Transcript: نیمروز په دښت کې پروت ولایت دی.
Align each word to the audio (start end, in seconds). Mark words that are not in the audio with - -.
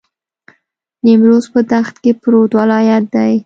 نیمروز 1.03 1.45
په 1.53 1.59
دښت 1.71 1.95
کې 2.03 2.11
پروت 2.21 2.51
ولایت 2.59 3.03
دی. 3.15 3.33